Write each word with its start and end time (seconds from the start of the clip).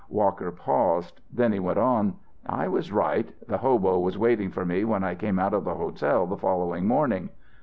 Walker 0.09 0.51
paused. 0.51 1.21
Then 1.31 1.53
he 1.53 1.59
went 1.59 1.77
on: 1.77 2.15
"I 2.43 2.67
was 2.67 2.91
right. 2.91 3.29
The 3.47 3.59
hobo 3.59 3.99
was 3.99 4.17
waiting 4.17 4.49
for 4.49 4.65
me 4.65 4.83
when 4.83 5.03
I 5.03 5.13
came 5.13 5.37
out 5.37 5.53
of 5.53 5.63
the 5.65 5.75
hotel 5.75 6.25
the 6.25 6.37
following 6.37 6.87
morning. 6.87 7.29